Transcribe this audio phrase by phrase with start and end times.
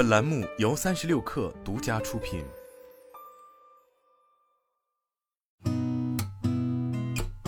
[0.00, 2.42] 本栏目由三十六氪独家出品。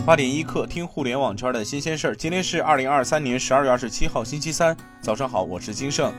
[0.05, 2.15] 八点一刻，听互联网圈的新鲜事儿。
[2.15, 6.13] 今天是二零二三年十二月二十七号，星期三，早上好，我是金盛。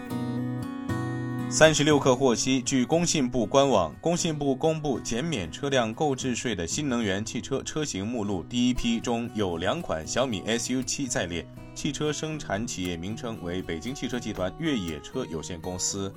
[1.56, 11.46] 三十六氪获悉，据工信部官网，工信部公布减免车辆购置税的新能源汽车车型目录，第一批中有两款小米 SU7 在列。
[11.72, 16.12] 汽车生产企业名称为北京汽车集团越野车有限公司。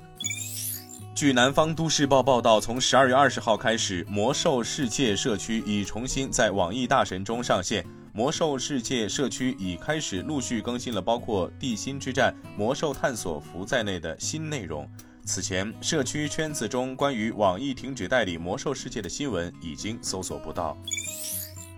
[1.14, 7.86] 据南方都市报报道，从十二月二十号开始，魔兽世界社区已重新在网易大神中上线。
[8.12, 14.90] 魔兽世界社区已开始陆续更新了包括地心之战、魔兽探索服在内的新内容。
[15.28, 20.78] 此前，社区圈子中关于网易停止代理魔兽世界的新闻已经搜索不到。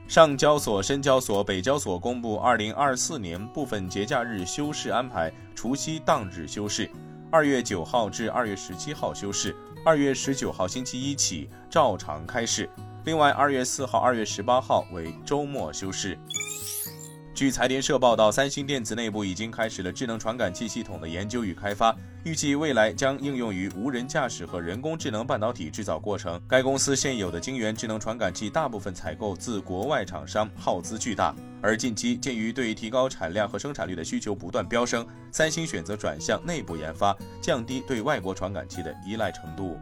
[0.08, 6.88] 上交所、深交所、北交所公布二零二四年部分节假日休市安排，除夕当日休市，
[7.31, 12.69] 二月九号至二月十七号休市，二月十九号星期一起照常开市。
[13.06, 16.16] 另外，二月四号、二月十八号为周末休市。
[17.40, 26.38] 据财联社报道，三星电子内部已经开始了智能传感器系统的研究与开发，预计未来将应用于无人驾驶和人工智能半导体制造过程。
[26.50, 31.34] 该公司现有的晶圆智能传感器大部分采购自国外厂商，耗资巨大。
[31.62, 39.80] 而近期鉴于对提高产量和生产率的需求不断飙升，三星选择转向内部研发，降低对外国传感器的依赖程度。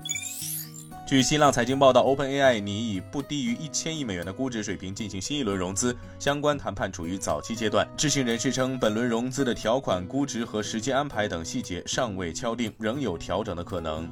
[1.07, 7.87] 据新浪财经报道，OpenAI 拟以不低于一千亿美元的估值水平进行新一轮融资，相关谈判处于早期阶段。
[7.95, 14.05] 知情人士称，本轮融资的条款、估值和时间安排等细节尚未敲定，仍有调整的可能。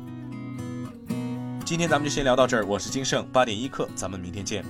[1.65, 4.63] 今天咱们就先聊到这儿，我是金盛八点一刻，咱们明天见。